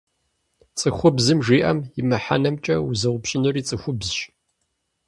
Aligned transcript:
ЦӀыхубзым 0.77 1.39
жиӏэм 1.45 1.79
и 1.99 2.01
мыхьэнэмкӀэ 2.07 2.75
узэупщӀынури 2.89 3.61
цӀыхубзщ. 3.67 4.19